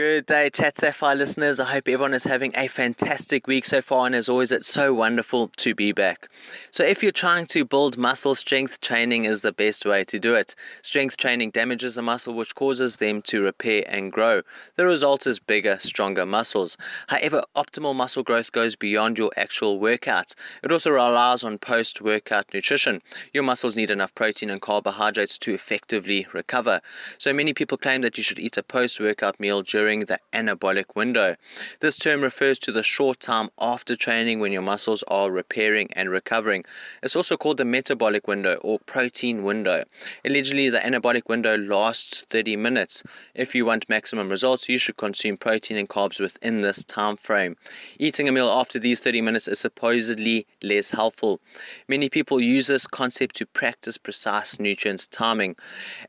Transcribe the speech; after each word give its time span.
Good 0.00 0.24
day, 0.24 0.48
Chat 0.48 0.78
Sapphire 0.78 1.14
listeners. 1.14 1.60
I 1.60 1.66
hope 1.66 1.86
everyone 1.86 2.14
is 2.14 2.24
having 2.24 2.52
a 2.56 2.68
fantastic 2.68 3.46
week 3.46 3.66
so 3.66 3.82
far, 3.82 4.06
and 4.06 4.14
as 4.14 4.30
always, 4.30 4.50
it's 4.50 4.66
so 4.66 4.94
wonderful 4.94 5.48
to 5.58 5.74
be 5.74 5.92
back. 5.92 6.30
So, 6.70 6.82
if 6.82 7.02
you're 7.02 7.12
trying 7.12 7.44
to 7.48 7.66
build 7.66 7.98
muscle 7.98 8.34
strength, 8.34 8.80
training 8.80 9.26
is 9.26 9.42
the 9.42 9.52
best 9.52 9.84
way 9.84 10.04
to 10.04 10.18
do 10.18 10.34
it. 10.34 10.54
Strength 10.80 11.18
training 11.18 11.50
damages 11.50 11.96
the 11.96 12.02
muscle, 12.02 12.32
which 12.32 12.54
causes 12.54 12.96
them 12.96 13.20
to 13.24 13.42
repair 13.42 13.84
and 13.88 14.10
grow. 14.10 14.40
The 14.76 14.86
result 14.86 15.26
is 15.26 15.38
bigger, 15.38 15.76
stronger 15.78 16.24
muscles. 16.24 16.78
However, 17.08 17.42
optimal 17.54 17.94
muscle 17.94 18.22
growth 18.22 18.52
goes 18.52 18.76
beyond 18.76 19.18
your 19.18 19.30
actual 19.36 19.78
workout. 19.78 20.34
It 20.64 20.72
also 20.72 20.92
relies 20.92 21.44
on 21.44 21.58
post 21.58 22.00
workout 22.00 22.54
nutrition. 22.54 23.02
Your 23.34 23.42
muscles 23.42 23.76
need 23.76 23.90
enough 23.90 24.14
protein 24.14 24.48
and 24.48 24.62
carbohydrates 24.62 25.36
to 25.40 25.52
effectively 25.52 26.26
recover. 26.32 26.80
So, 27.18 27.34
many 27.34 27.52
people 27.52 27.76
claim 27.76 28.00
that 28.00 28.16
you 28.16 28.24
should 28.24 28.38
eat 28.38 28.56
a 28.56 28.62
post 28.62 28.98
workout 28.98 29.38
meal 29.38 29.60
during 29.60 29.89
during 29.90 30.04
the 30.04 30.20
anabolic 30.32 30.94
window. 30.94 31.34
This 31.80 31.96
term 31.96 32.20
refers 32.20 32.60
to 32.60 32.70
the 32.70 32.84
short 32.84 33.18
time 33.18 33.48
after 33.58 33.96
training 33.96 34.38
when 34.38 34.52
your 34.52 34.62
muscles 34.62 35.02
are 35.08 35.32
repairing 35.32 35.88
and 35.94 36.08
recovering. 36.08 36.64
It's 37.02 37.16
also 37.16 37.36
called 37.36 37.56
the 37.56 37.64
metabolic 37.64 38.28
window 38.28 38.60
or 38.62 38.78
protein 38.78 39.42
window. 39.42 39.82
Allegedly, 40.24 40.70
the 40.70 40.78
anabolic 40.78 41.28
window 41.28 41.56
lasts 41.56 42.24
30 42.30 42.54
minutes. 42.54 43.02
If 43.34 43.52
you 43.52 43.66
want 43.66 43.88
maximum 43.88 44.28
results, 44.28 44.68
you 44.68 44.78
should 44.78 44.96
consume 44.96 45.36
protein 45.36 45.76
and 45.76 45.88
carbs 45.88 46.20
within 46.20 46.60
this 46.60 46.84
time 46.84 47.16
frame. 47.16 47.56
Eating 47.98 48.28
a 48.28 48.32
meal 48.32 48.48
after 48.48 48.78
these 48.78 49.00
30 49.00 49.22
minutes 49.22 49.48
is 49.48 49.58
supposedly 49.58 50.46
less 50.62 50.92
helpful. 50.92 51.40
Many 51.88 52.08
people 52.08 52.40
use 52.40 52.68
this 52.68 52.86
concept 52.86 53.34
to 53.36 53.46
practice 53.46 53.98
precise 53.98 54.60
nutrient 54.60 55.08
timing. 55.10 55.56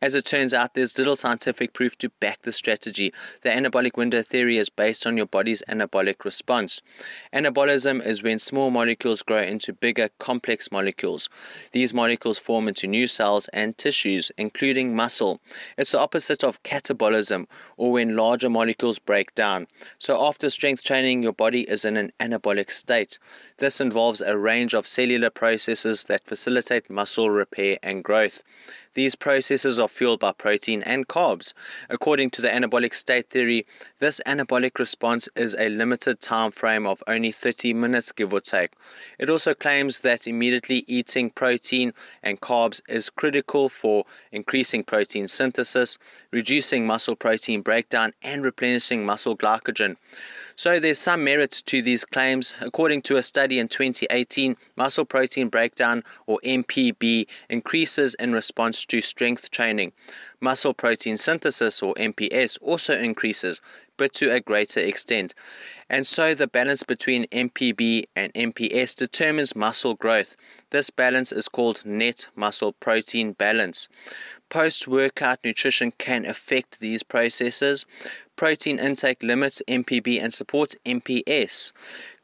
As 0.04 0.14
it 0.14 0.26
turns 0.26 0.54
out, 0.54 0.76
there's 0.76 1.00
little 1.00 1.16
scientific 1.16 1.74
proof 1.74 1.98
to 1.98 2.10
back 2.20 2.44
the 2.44 2.52
strategy. 2.52 3.12
The 3.42 3.52
anabolic 3.62 3.96
window 3.96 4.24
theory 4.24 4.58
is 4.58 4.70
based 4.70 5.06
on 5.06 5.18
your 5.18 5.26
body's 5.26 5.62
anabolic 5.70 6.26
response. 6.26 6.82
Anabolism 7.32 8.04
is 8.04 8.24
when 8.24 8.40
small 8.40 8.72
molecules 8.72 9.22
grow 9.22 9.42
into 9.42 9.72
bigger, 9.72 10.10
complex 10.18 10.72
molecules. 10.72 11.30
These 11.72 11.94
molecules 11.94 12.40
form 12.40 12.68
into 12.68 12.88
new 12.88 13.06
cells 13.06 13.48
and 13.50 13.78
tissues, 13.78 14.32
including 14.38 14.96
muscle. 14.96 15.40
It's 15.78 15.92
the 15.92 16.00
opposite 16.00 16.44
of 16.44 16.64
catabolism, 16.64 17.46
or 17.78 17.92
when 17.92 18.16
larger 18.16 18.50
molecules 18.50 18.98
break 18.98 19.36
down. 19.36 19.68
So, 20.00 20.20
after 20.20 20.50
strength 20.50 20.84
training, 20.84 21.22
your 21.22 21.34
body 21.34 21.62
is 21.62 21.86
in 21.86 21.98
an 21.98 22.12
anabolic 22.20 22.72
state. 22.72 23.20
This 23.58 23.80
involves 23.80 24.22
a 24.22 24.38
range 24.38 24.74
of 24.74 24.88
cellular 24.88 25.30
processes 25.30 26.06
that 26.06 26.26
facilitate 26.26 26.90
muscle 26.90 27.30
repair 27.30 27.78
and 27.84 28.04
growth. 28.04 28.42
These 28.94 29.16
processes 29.16 29.80
are 29.80 29.88
fueled 29.88 30.20
by 30.20 30.34
protein 30.34 30.84
and 30.84 31.08
carbs. 31.08 31.54
According 31.90 32.32
to 32.32 32.42
the 32.42 32.50
anabolic 32.50 32.94
state 32.94 33.30
theory, 33.30 33.51
this 34.00 34.22
anabolic 34.26 34.80
response 34.80 35.30
is 35.36 35.56
a 35.58 35.70
limited 35.70 36.20
time 36.20 36.52
frame 36.52 36.86
of 36.86 37.04
only 37.08 37.32
30 37.32 37.74
minutes, 37.74 38.12
give 38.12 38.34
or 38.34 38.42
take. 38.42 38.72
It 39.20 39.30
also 39.30 39.54
claims 39.54 40.00
that 40.02 40.28
immediately 40.28 40.84
eating 40.88 41.30
protein 41.30 41.94
and 42.24 42.42
carbs 42.42 42.82
is 42.88 43.10
critical 43.10 43.70
for 43.70 44.06
increasing 44.32 44.84
protein 44.84 45.28
synthesis, 45.28 45.98
reducing 46.32 46.86
muscle 46.86 47.16
protein 47.16 47.62
breakdown, 47.62 48.14
and 48.22 48.44
replenishing 48.44 49.06
muscle 49.06 49.38
glycogen. 49.38 49.98
So 50.56 50.80
there's 50.80 51.00
some 51.00 51.24
merit 51.24 51.62
to 51.66 51.82
these 51.82 52.06
claims. 52.06 52.56
According 52.60 53.04
to 53.04 53.18
a 53.18 53.24
study 53.24 53.60
in 53.60 53.68
2018, 53.68 54.58
muscle 54.76 55.06
protein 55.06 55.50
breakdown 55.50 56.04
or 56.26 56.40
MPB 56.44 57.28
increases 57.50 58.14
in 58.16 58.34
response 58.34 58.86
to 58.86 59.02
strength 59.02 59.52
training. 59.52 59.94
Muscle 60.40 60.74
protein 60.74 61.18
synthesis 61.18 61.82
or 61.82 61.94
MPS 61.96 62.58
also 62.62 62.98
increases, 62.98 63.62
but 63.98 64.14
to 64.14 64.32
a 64.32 64.40
greater 64.40 64.80
extent. 64.80 65.34
And 65.90 66.08
so 66.08 66.34
the 66.34 66.48
balance 66.48 66.84
between 66.84 67.26
MPB 67.26 68.06
and 68.16 68.34
MPS 68.34 68.96
determines 68.96 69.56
muscle 69.56 69.94
growth. 69.94 70.36
This 70.70 70.90
balance 70.90 71.32
is 71.32 71.48
called 71.48 71.84
net 71.86 72.28
muscle 72.36 72.74
protein 72.74 73.34
balance. 73.34 73.90
Post 74.52 74.86
workout 74.86 75.40
nutrition 75.46 75.94
can 75.98 76.26
affect 76.26 76.82
these 76.82 77.04
processes 77.04 77.86
protein 78.36 78.80
intake 78.80 79.24
limits 79.24 79.62
MPB 79.66 80.22
and 80.22 80.34
supports 80.34 80.76
MPS. 80.86 81.72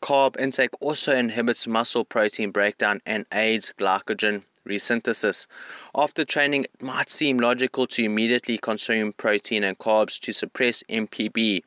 Carb 0.01 0.37
intake 0.37 0.71
also 0.81 1.15
inhibits 1.15 1.67
muscle 1.67 2.03
protein 2.03 2.51
breakdown 2.51 2.99
and 3.05 3.25
aids 3.31 3.73
glycogen 3.79 4.43
resynthesis. 4.67 5.47
After 5.95 6.23
training, 6.23 6.65
it 6.65 6.81
might 6.81 7.09
seem 7.09 7.37
logical 7.37 7.87
to 7.87 8.03
immediately 8.03 8.57
consume 8.57 9.13
protein 9.13 9.63
and 9.63 9.77
carbs 9.77 10.19
to 10.19 10.31
suppress 10.31 10.83
MPB. 10.89 11.63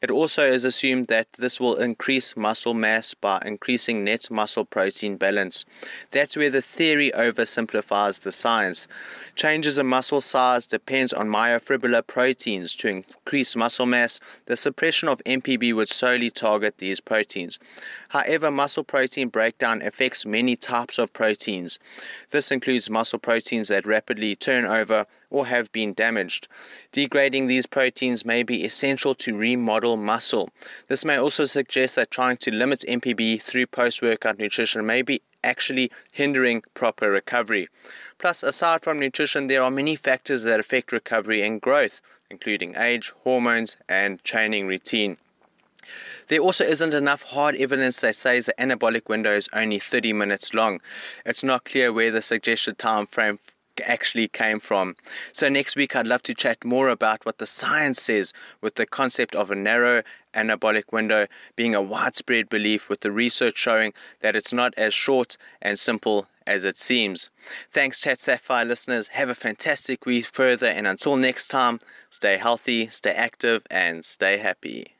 It 0.00 0.10
also 0.10 0.44
is 0.44 0.64
assumed 0.64 1.06
that 1.06 1.32
this 1.32 1.58
will 1.58 1.74
increase 1.76 2.36
muscle 2.36 2.74
mass 2.74 3.14
by 3.14 3.42
increasing 3.44 4.04
net 4.04 4.30
muscle 4.30 4.64
protein 4.64 5.16
balance. 5.16 5.64
That's 6.12 6.36
where 6.36 6.50
the 6.50 6.62
theory 6.62 7.10
oversimplifies 7.12 8.20
the 8.20 8.30
science. 8.30 8.86
Changes 9.34 9.78
in 9.78 9.86
muscle 9.86 10.20
size 10.20 10.66
depends 10.66 11.12
on 11.12 11.28
myofibrillar 11.28 12.06
proteins 12.06 12.74
to 12.76 12.88
increase 12.88 13.56
muscle 13.56 13.86
mass. 13.86 14.20
The 14.46 14.56
suppression 14.56 15.08
of 15.08 15.22
MPB 15.24 15.72
would 15.72 15.88
solely 15.88 16.30
target 16.30 16.78
these 16.78 17.00
proteins. 17.00 17.58
However, 18.12 18.50
muscle 18.50 18.84
protein 18.84 19.28
breakdown 19.28 19.80
affects 19.80 20.26
many 20.26 20.54
types 20.54 20.98
of 20.98 21.14
proteins. 21.14 21.78
This 22.28 22.50
includes 22.50 22.90
muscle 22.90 23.18
proteins 23.18 23.68
that 23.68 23.86
rapidly 23.86 24.36
turn 24.36 24.66
over 24.66 25.06
or 25.30 25.46
have 25.46 25.72
been 25.72 25.94
damaged. 25.94 26.46
Degrading 26.92 27.46
these 27.46 27.64
proteins 27.64 28.26
may 28.26 28.42
be 28.42 28.66
essential 28.66 29.14
to 29.14 29.34
remodel 29.34 29.96
muscle. 29.96 30.50
This 30.88 31.06
may 31.06 31.16
also 31.16 31.46
suggest 31.46 31.96
that 31.96 32.10
trying 32.10 32.36
to 32.38 32.50
limit 32.50 32.84
MPB 32.86 33.40
through 33.40 33.68
post 33.68 34.02
workout 34.02 34.38
nutrition 34.38 34.84
may 34.84 35.00
be 35.00 35.22
actually 35.42 35.90
hindering 36.10 36.64
proper 36.74 37.10
recovery. 37.10 37.66
Plus, 38.18 38.42
aside 38.42 38.82
from 38.82 38.98
nutrition, 38.98 39.46
there 39.46 39.62
are 39.62 39.70
many 39.70 39.96
factors 39.96 40.42
that 40.42 40.60
affect 40.60 40.92
recovery 40.92 41.40
and 41.40 41.62
growth, 41.62 42.02
including 42.28 42.76
age, 42.76 43.14
hormones, 43.24 43.78
and 43.88 44.22
training 44.22 44.66
routine. 44.66 45.16
There 46.32 46.40
also 46.40 46.64
isn't 46.64 46.94
enough 46.94 47.24
hard 47.24 47.56
evidence 47.56 48.00
that 48.00 48.16
says 48.16 48.46
the 48.46 48.54
anabolic 48.58 49.06
window 49.06 49.34
is 49.34 49.50
only 49.52 49.78
30 49.78 50.14
minutes 50.14 50.54
long. 50.54 50.80
It's 51.26 51.44
not 51.44 51.66
clear 51.66 51.92
where 51.92 52.10
the 52.10 52.22
suggested 52.22 52.78
time 52.78 53.06
frame 53.06 53.38
actually 53.84 54.28
came 54.28 54.58
from. 54.58 54.96
So, 55.34 55.50
next 55.50 55.76
week, 55.76 55.94
I'd 55.94 56.06
love 56.06 56.22
to 56.22 56.32
chat 56.32 56.64
more 56.64 56.88
about 56.88 57.26
what 57.26 57.36
the 57.36 57.44
science 57.44 58.00
says 58.00 58.32
with 58.62 58.76
the 58.76 58.86
concept 58.86 59.36
of 59.36 59.50
a 59.50 59.54
narrow 59.54 60.04
anabolic 60.32 60.90
window 60.90 61.26
being 61.54 61.74
a 61.74 61.82
widespread 61.82 62.48
belief, 62.48 62.88
with 62.88 63.00
the 63.00 63.12
research 63.12 63.58
showing 63.58 63.92
that 64.20 64.34
it's 64.34 64.54
not 64.54 64.72
as 64.78 64.94
short 64.94 65.36
and 65.60 65.78
simple 65.78 66.28
as 66.46 66.64
it 66.64 66.78
seems. 66.78 67.28
Thanks, 67.70 68.00
Chat 68.00 68.22
Sapphire 68.22 68.64
listeners. 68.64 69.08
Have 69.08 69.28
a 69.28 69.34
fantastic 69.34 70.06
week 70.06 70.24
further, 70.32 70.68
and 70.68 70.86
until 70.86 71.16
next 71.16 71.48
time, 71.48 71.78
stay 72.08 72.38
healthy, 72.38 72.88
stay 72.88 73.12
active, 73.12 73.66
and 73.70 74.02
stay 74.02 74.38
happy. 74.38 74.94